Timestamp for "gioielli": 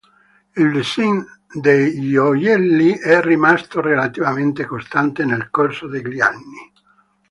2.09-2.97